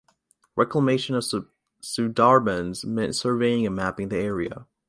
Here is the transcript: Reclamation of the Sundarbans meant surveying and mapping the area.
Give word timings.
Reclamation 0.55 1.13
of 1.13 1.29
the 1.29 1.47
Sundarbans 1.83 2.83
meant 2.83 3.15
surveying 3.15 3.67
and 3.67 3.75
mapping 3.75 4.09
the 4.09 4.17
area. 4.17 4.65